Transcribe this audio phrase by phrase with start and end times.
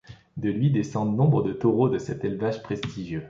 [0.35, 3.19] De lui descendent nombre de taureaux de cet élevage prestigieux.